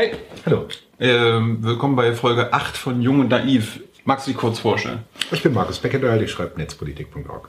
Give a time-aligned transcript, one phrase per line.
[0.00, 0.12] Hey,
[0.46, 0.68] Hallo,
[1.00, 3.80] ähm, willkommen bei Folge 8 von Jung und Naiv.
[4.04, 5.00] Magst du dich kurz vorstellen?
[5.32, 7.48] ich bin Markus Beckedahl, ich schreibe netzpolitik.org.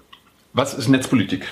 [0.53, 1.45] Was ist Netzpolitik?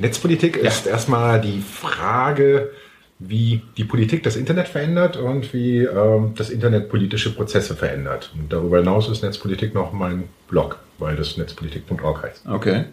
[0.00, 2.72] Netzpolitik ist erstmal die Frage,
[3.20, 8.32] wie die Politik das Internet verändert und wie ähm, das Internet politische Prozesse verändert.
[8.34, 12.48] Und darüber hinaus ist Netzpolitik noch mein Blog, weil das netzpolitik.org heißt.
[12.48, 12.86] Okay.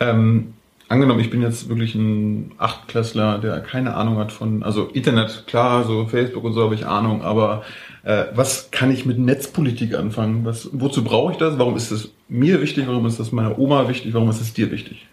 [0.00, 0.54] Ähm,
[0.88, 5.84] angenommen, ich bin jetzt wirklich ein Achtklässler, der keine Ahnung hat von, also Internet, klar,
[5.84, 7.64] so Facebook und so habe ich Ahnung, aber
[8.04, 10.44] äh, was kann ich mit Netzpolitik anfangen?
[10.44, 11.58] Was, wozu brauche ich das?
[11.58, 12.86] Warum ist das mir wichtig?
[12.86, 14.14] Warum ist das meiner Oma wichtig?
[14.14, 15.06] Warum ist es dir wichtig?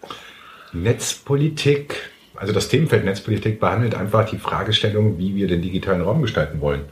[0.72, 1.96] Netzpolitik,
[2.36, 6.82] also das Themenfeld Netzpolitik behandelt einfach die Fragestellung, wie wir den digitalen Raum gestalten wollen.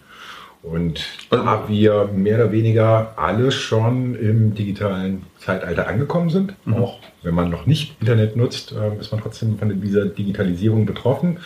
[0.62, 7.34] Und da wir mehr oder weniger alle schon im digitalen Zeitalter angekommen sind, auch wenn
[7.34, 11.38] man noch nicht Internet nutzt, äh, ist man trotzdem von dieser Digitalisierung betroffen.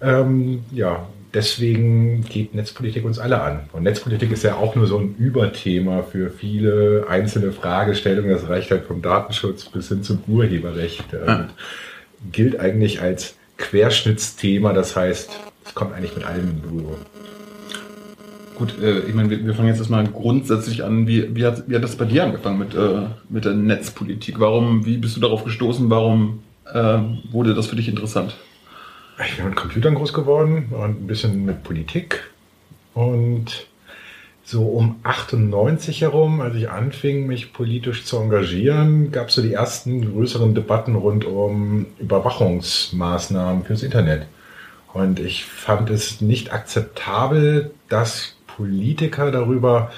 [0.00, 3.68] Ähm, ja, deswegen geht Netzpolitik uns alle an.
[3.72, 8.30] Und Netzpolitik ist ja auch nur so ein Überthema für viele einzelne Fragestellungen.
[8.30, 11.06] Das reicht halt vom Datenschutz bis hin zum Urheberrecht.
[11.26, 11.46] Ähm,
[12.30, 14.72] gilt eigentlich als Querschnittsthema.
[14.72, 15.30] Das heißt,
[15.64, 16.96] es kommt eigentlich mit allem in Berührung.
[18.56, 21.06] Gut, äh, ich meine, wir, wir fangen jetzt erstmal grundsätzlich an.
[21.06, 24.40] Wie, wie, hat, wie hat das bei dir angefangen mit, äh, mit der Netzpolitik?
[24.40, 25.90] Warum, wie bist du darauf gestoßen?
[25.90, 26.98] Warum äh,
[27.30, 28.36] wurde das für dich interessant?
[29.24, 32.30] Ich bin mit Computern groß geworden und ein bisschen mit Politik.
[32.94, 33.66] Und
[34.42, 39.52] so um 98 herum, als ich anfing, mich politisch zu engagieren, gab es so die
[39.52, 44.26] ersten größeren Debatten rund um Überwachungsmaßnahmen fürs Internet.
[44.92, 49.90] Und ich fand es nicht akzeptabel, dass Politiker darüber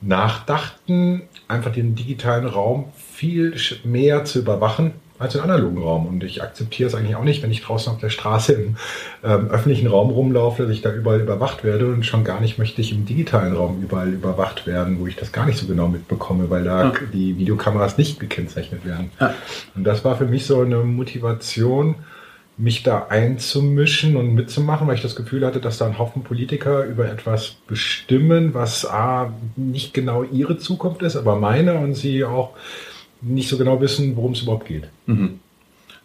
[0.00, 3.54] nachdachten, einfach den digitalen Raum viel
[3.84, 6.06] mehr zu überwachen als den analogen Raum.
[6.06, 8.76] Und ich akzeptiere es eigentlich auch nicht, wenn ich draußen auf der Straße im
[9.22, 12.80] ähm, öffentlichen Raum rumlaufe, dass ich da überall überwacht werde und schon gar nicht möchte
[12.80, 16.50] ich im digitalen Raum überall überwacht werden, wo ich das gar nicht so genau mitbekomme,
[16.50, 16.92] weil da Ja.
[17.12, 19.10] die Videokameras nicht gekennzeichnet werden.
[19.20, 19.32] Ja.
[19.76, 21.94] Und das war für mich so eine Motivation,
[22.56, 26.84] mich da einzumischen und mitzumachen, weil ich das Gefühl hatte, dass da ein Haufen Politiker
[26.84, 32.50] über etwas bestimmen, was A, nicht genau ihre Zukunft ist, aber meine und sie auch
[33.20, 34.84] nicht so genau wissen, worum es überhaupt geht.
[35.06, 35.40] Mhm.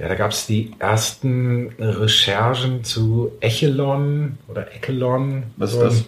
[0.00, 5.43] ja, da gab es die ersten Recherchen zu Echelon oder Echelon.
[5.59, 6.05] Was ist das?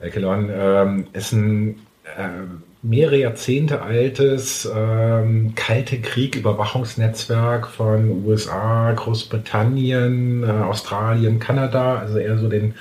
[0.00, 2.42] Echelon ähm, ist ein äh,
[2.80, 12.48] mehrere Jahrzehnte altes ähm, kalte Krieg-Überwachungsnetzwerk von USA, Großbritannien, äh, Australien, Kanada, also eher so
[12.48, 12.74] den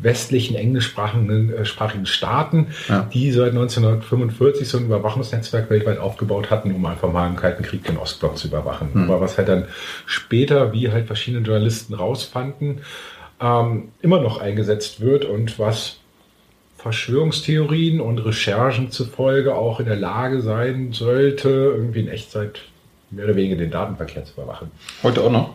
[0.00, 3.08] westlichen englischsprachigen äh, sprachigen Staaten, Ja.
[3.12, 7.84] die seit 1945 so ein Überwachungsnetzwerk weltweit aufgebaut hatten, um einfach mal im Kalten Krieg
[7.84, 8.88] den Ostblock zu überwachen.
[8.92, 9.04] Mhm.
[9.04, 9.66] Aber was halt dann
[10.06, 12.80] später, wie halt verschiedene Journalisten rausfanden,
[13.40, 15.98] ähm, immer noch eingesetzt wird und was
[16.84, 22.60] Verschwörungstheorien und Recherchen zufolge auch in der Lage sein sollte, irgendwie in Echtzeit
[23.10, 24.70] mehr oder weniger den Datenverkehr zu überwachen.
[25.02, 25.54] Heute auch noch?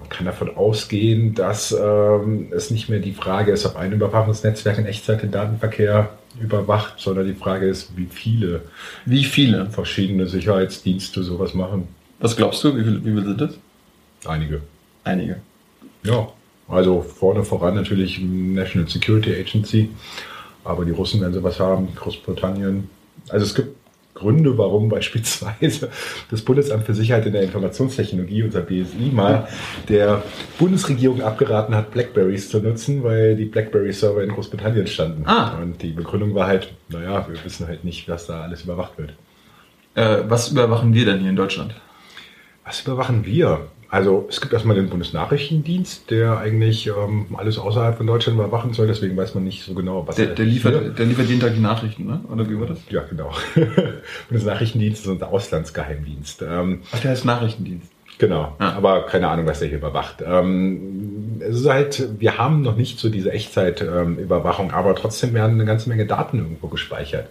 [0.00, 4.78] Man kann davon ausgehen, dass ähm, es nicht mehr die Frage ist, ob ein Überwachungsnetzwerk
[4.78, 8.62] in Echtzeit den Datenverkehr überwacht, sondern die Frage ist, wie viele
[9.04, 9.70] Wie viele?
[9.70, 11.86] verschiedene Sicherheitsdienste sowas machen.
[12.18, 12.76] Was glaubst du?
[12.76, 13.54] Wie viele, wie viele sind das?
[14.26, 14.62] Einige.
[15.04, 15.36] Einige.
[16.02, 16.26] Ja,
[16.66, 19.90] also vorne voran natürlich National Security Agency,
[20.70, 22.88] aber die Russen werden sowas haben, Großbritannien.
[23.28, 23.76] Also es gibt
[24.14, 25.88] Gründe, warum beispielsweise
[26.30, 29.48] das Bundesamt für Sicherheit in der Informationstechnologie, unser BSI, mal
[29.88, 30.22] der
[30.58, 35.26] Bundesregierung abgeraten hat, Blackberries zu nutzen, weil die Blackberry-Server in Großbritannien standen.
[35.26, 35.58] Ah.
[35.60, 39.14] Und die Begründung war halt, naja, wir wissen halt nicht, was da alles überwacht wird.
[39.94, 41.74] Äh, was überwachen wir denn hier in Deutschland?
[42.64, 43.68] Was überwachen wir?
[43.92, 48.86] Also es gibt erstmal den Bundesnachrichtendienst, der eigentlich ähm, alles außerhalb von Deutschland überwachen soll,
[48.86, 51.40] deswegen weiß man nicht so genau, was Der, er der, hier- liefert, der liefert jeden
[51.40, 52.20] Tag die Nachrichten, ne?
[52.30, 52.78] Oder wie war das?
[52.88, 53.32] Ja, genau.
[54.28, 56.42] Bundesnachrichtendienst ist unser Auslandsgeheimdienst.
[56.42, 57.90] Ähm, Ach, der heißt Nachrichtendienst.
[58.18, 58.72] Genau, Ah.
[58.74, 60.22] aber keine Ahnung, was der hier überwacht.
[60.24, 65.64] Ähm, es ist halt, wir haben noch nicht so diese Echtzeitüberwachung, aber trotzdem werden eine
[65.64, 67.28] ganze Menge Daten irgendwo gespeichert.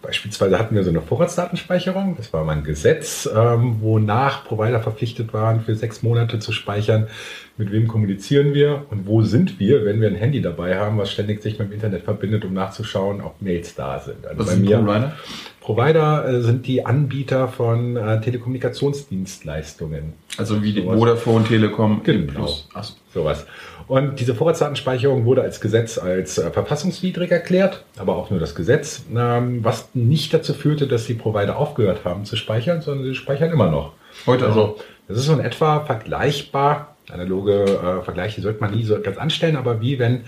[0.00, 2.16] Beispielsweise hatten wir so eine Vorratsdatenspeicherung.
[2.16, 7.08] Das war mal ein Gesetz, ähm, wonach Provider verpflichtet waren, für sechs Monate zu speichern,
[7.56, 11.10] mit wem kommunizieren wir und wo sind wir, wenn wir ein Handy dabei haben, was
[11.10, 14.24] ständig sich mit dem Internet verbindet, um nachzuschauen, ob Mails da sind.
[14.24, 15.12] Also Was bei mir Provider?
[15.60, 20.14] Provider äh, sind die Anbieter von äh, Telekommunikationsdienstleistungen.
[20.38, 22.32] Also wie die Vodafone, Telekom, genau.
[22.32, 22.68] Plus.
[23.12, 23.44] sowas.
[23.88, 29.02] Und diese Vorratsdatenspeicherung wurde als Gesetz als äh, verfassungswidrig erklärt, aber auch nur das Gesetz,
[29.14, 33.50] ähm, was nicht dazu führte, dass die Provider aufgehört haben zu speichern, sondern sie speichern
[33.50, 33.92] immer noch.
[34.26, 39.00] Heute also, das ist so in etwa vergleichbar, analoge äh, Vergleiche sollte man nie so
[39.00, 40.24] ganz anstellen, aber wie wenn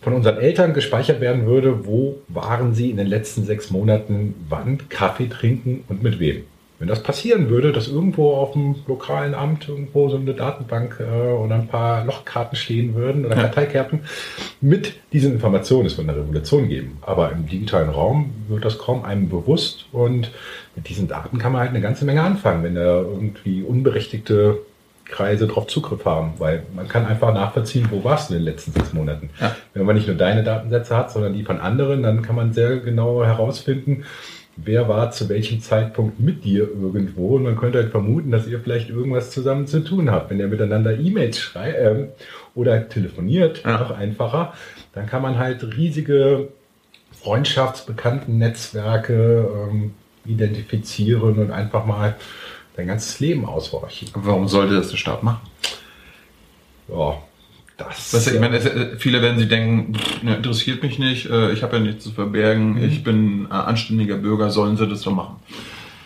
[0.00, 4.88] von unseren Eltern gespeichert werden würde, wo waren sie in den letzten sechs Monaten, wann
[4.88, 6.44] Kaffee trinken und mit wem.
[6.78, 11.32] Wenn das passieren würde, dass irgendwo auf dem lokalen Amt irgendwo so eine Datenbank äh,
[11.32, 13.36] oder ein paar Lochkarten stehen würden oder.
[13.36, 14.00] Karteikarten
[14.60, 16.98] mit diesen Informationen, es wird eine Revolution geben.
[17.00, 20.30] Aber im digitalen Raum wird das kaum einem bewusst und
[20.74, 24.58] mit diesen Daten kann man halt eine ganze Menge anfangen, wenn da irgendwie unberechtigte
[25.06, 28.72] Kreise darauf Zugriff haben, weil man kann einfach nachvollziehen, wo warst du in den letzten
[28.72, 29.30] sechs Monaten.
[29.40, 29.54] Ja.
[29.72, 32.78] Wenn man nicht nur deine Datensätze hat, sondern die von anderen, dann kann man sehr
[32.78, 34.04] genau herausfinden,
[34.56, 37.36] wer war zu welchem Zeitpunkt mit dir irgendwo.
[37.36, 40.30] Und man könnte halt vermuten, dass ihr vielleicht irgendwas zusammen zu tun habt.
[40.30, 42.08] Wenn ihr miteinander E-Mails schreibt äh,
[42.54, 43.78] oder telefoniert, ja.
[43.78, 44.54] noch einfacher,
[44.94, 46.48] dann kann man halt riesige
[47.12, 49.94] Freundschaftsbekannten Netzwerke ähm,
[50.24, 52.16] identifizieren und einfach mal
[52.76, 54.08] dein ganzes Leben ausforschen.
[54.14, 55.40] Warum sollte das der Staat machen?
[56.88, 57.18] Ja,
[57.76, 59.92] das, weißt du, ich meine, äh, viele werden sie denken,
[60.22, 62.84] ne, interessiert mich nicht, äh, ich habe ja nichts zu verbergen, mhm.
[62.84, 65.36] ich bin anständiger Bürger, sollen sie das so machen.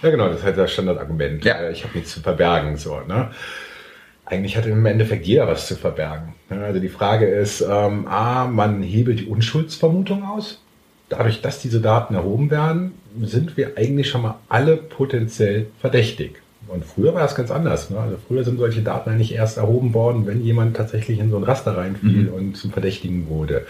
[0.02, 1.44] Ja, genau, das ist halt das Standardargument.
[1.44, 1.54] Ja.
[1.54, 3.30] Äh, ich habe nichts zu verbergen, so, ne?
[4.24, 6.34] Eigentlich hat im Endeffekt jeder was zu verbergen.
[6.48, 10.62] Also die Frage ist, ähm, A, man hebelt die Unschuldsvermutung aus.
[11.08, 16.40] Dadurch, dass diese Daten erhoben werden, sind wir eigentlich schon mal alle potenziell verdächtig.
[16.72, 17.90] Und früher war das ganz anders.
[17.90, 17.98] Ne?
[17.98, 21.42] Also früher sind solche Daten eigentlich erst erhoben worden, wenn jemand tatsächlich in so ein
[21.42, 22.32] Raster reinfiel mhm.
[22.32, 23.66] und zum Verdächtigen wurde.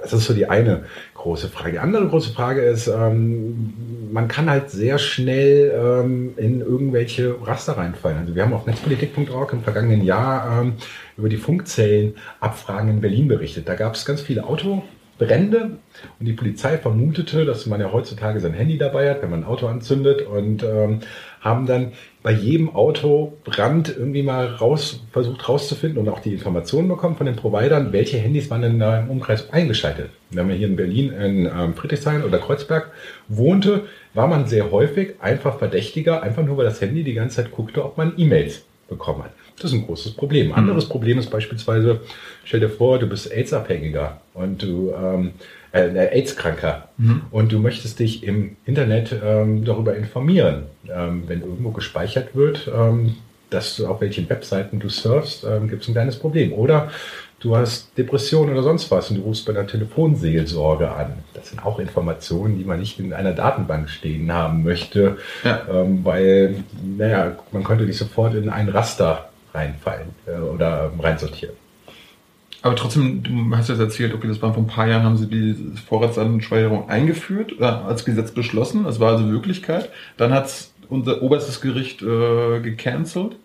[0.00, 1.72] Das ist so die eine große Frage.
[1.72, 3.74] Die andere große Frage ist, ähm,
[4.10, 8.18] man kann halt sehr schnell ähm, in irgendwelche Raster reinfallen.
[8.18, 10.72] Also wir haben auf netzpolitik.org im vergangenen Jahr ähm,
[11.16, 13.68] über die Funkzellenabfragen in Berlin berichtet.
[13.68, 14.82] Da gab es ganz viele Auto
[15.20, 15.78] Brände
[16.18, 19.46] und die Polizei vermutete, dass man ja heutzutage sein Handy dabei hat, wenn man ein
[19.46, 21.00] Auto anzündet und ähm,
[21.40, 21.92] haben dann
[22.22, 27.36] bei jedem Autobrand irgendwie mal raus, versucht rauszufinden und auch die Informationen bekommen von den
[27.36, 30.10] Providern, welche Handys waren denn da im Umkreis eingeschaltet.
[30.30, 32.90] Wenn man hier in Berlin in ähm, Friedrichshain oder Kreuzberg
[33.28, 37.52] wohnte, war man sehr häufig einfach Verdächtiger, einfach nur weil das Handy die ganze Zeit
[37.52, 39.32] guckte, ob man E-Mails bekommen hat.
[39.56, 40.52] Das ist ein großes Problem.
[40.52, 40.92] Ein anderes mhm.
[40.92, 42.00] Problem ist beispielsweise,
[42.44, 45.32] stell dir vor, du bist AIDS-Abhängiger und du ähm,
[45.72, 47.22] äh, AIDS-Kranker mhm.
[47.30, 53.16] und du möchtest dich im Internet ähm, darüber informieren, ähm, wenn irgendwo gespeichert wird, ähm,
[53.50, 56.52] dass du auf welchen Webseiten du surfst, ähm, gibt es ein kleines Problem.
[56.52, 56.90] Oder
[57.40, 61.12] du hast Depressionen oder sonst was und du rufst bei der Telefonseelsorge an.
[61.34, 65.62] Das sind auch Informationen, die man nicht in einer Datenbank stehen haben möchte, ja.
[65.70, 66.62] ähm, weil,
[66.96, 71.56] naja, man könnte dich sofort in ein Raster reinfallen äh, oder reinsortieren.
[72.62, 75.26] Aber trotzdem, du hast jetzt erzählt, okay, das war vor ein paar Jahren, haben sie
[75.26, 75.56] die
[75.88, 79.90] Vorratsdatenspeicherung eingeführt, äh, als Gesetz beschlossen, das war also Wirklichkeit.
[80.16, 83.36] Dann hat es unser oberstes Gericht äh, gecancelt.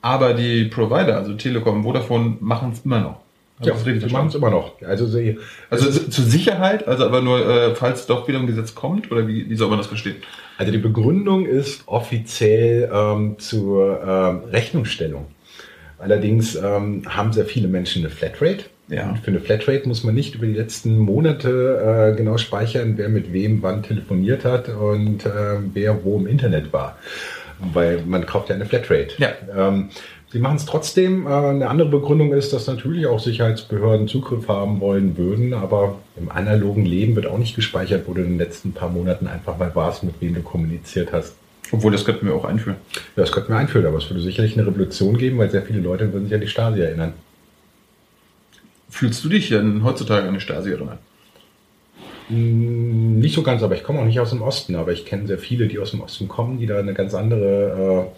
[0.00, 3.20] Aber die Provider, also Telekom, Vodafone, machen es immer noch.
[3.62, 4.82] Ja, die machen es immer noch.
[4.82, 5.38] Also, sie,
[5.70, 9.48] also zur Sicherheit, also aber nur, äh, falls doch wieder ein Gesetz kommt, oder wie,
[9.48, 10.16] wie soll man das verstehen?
[10.58, 15.26] Also die Begründung ist offiziell ähm, zur ähm, Rechnungsstellung.
[16.02, 18.64] Allerdings ähm, haben sehr viele Menschen eine Flatrate.
[18.88, 19.10] Ja.
[19.10, 23.08] Und für eine Flatrate muss man nicht über die letzten Monate äh, genau speichern, wer
[23.08, 25.30] mit wem wann telefoniert hat und äh,
[25.72, 26.98] wer wo im Internet war.
[27.72, 29.14] Weil man kauft ja eine Flatrate.
[29.18, 29.30] Ja.
[29.56, 29.90] Ähm,
[30.32, 31.26] Sie machen es trotzdem.
[31.26, 36.30] Äh, eine andere Begründung ist, dass natürlich auch Sicherheitsbehörden Zugriff haben wollen würden, aber im
[36.30, 39.72] analogen Leben wird auch nicht gespeichert, wo du in den letzten paar Monaten einfach mal
[39.74, 41.36] warst, mit wem du kommuniziert hast.
[41.70, 42.76] Obwohl, das könnten wir auch einführen.
[43.16, 45.80] Ja, das könnten wir einführen, aber es würde sicherlich eine Revolution geben, weil sehr viele
[45.80, 47.14] Leute würden sich an die Stasi erinnern.
[48.90, 50.98] Fühlst du dich denn heutzutage an die Stasi erinnern?
[52.28, 55.26] Hm, nicht so ganz, aber ich komme auch nicht aus dem Osten, aber ich kenne
[55.26, 58.12] sehr viele, die aus dem Osten kommen, die da eine ganz andere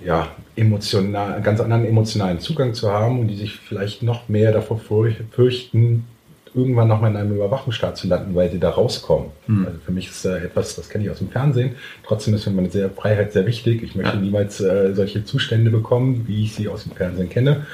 [0.00, 4.52] äh, ja, emotional, ganz anderen emotionalen Zugang zu haben und die sich vielleicht noch mehr
[4.52, 6.04] davor fürchten,
[6.54, 9.30] irgendwann nochmal in einem Überwachungsstaat zu landen, weil sie da rauskommen.
[9.46, 9.66] Mhm.
[9.66, 11.76] Also für mich ist äh, etwas, das kenne ich aus dem Fernsehen.
[12.04, 13.82] Trotzdem ist mir meine sehr, Freiheit sehr wichtig.
[13.82, 14.20] Ich möchte ja.
[14.20, 17.66] niemals äh, solche Zustände bekommen, wie ich sie aus dem Fernsehen kenne.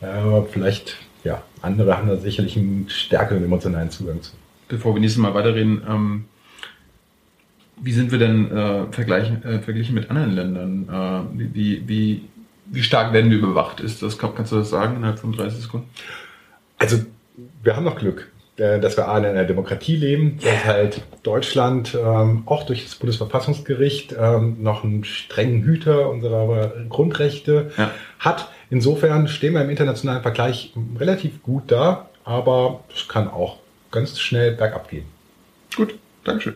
[0.00, 4.32] Äh, vielleicht, ja, andere haben da sicherlich einen stärkeren emotionalen Zugang zu.
[4.68, 6.24] Bevor wir nächstes Mal weiterreden, ähm,
[7.76, 10.88] wie sind wir denn äh, vergleichen, äh, verglichen mit anderen Ländern?
[11.36, 12.22] Äh, wie, wie,
[12.66, 13.80] wie stark werden wir überwacht?
[13.80, 15.88] Ist das, kannst du das sagen innerhalb von 30 Sekunden?
[16.78, 16.98] Also,
[17.62, 18.30] wir haben noch Glück.
[18.56, 22.94] äh, dass wir alle in einer Demokratie leben, dass halt Deutschland ähm, auch durch das
[22.94, 27.90] Bundesverfassungsgericht ähm, noch einen strengen Hüter unserer Grundrechte ja.
[28.20, 28.48] hat.
[28.70, 33.58] Insofern stehen wir im internationalen Vergleich relativ gut da, aber es kann auch
[33.90, 35.06] ganz schnell bergab gehen.
[35.76, 36.52] Gut, Dankeschön.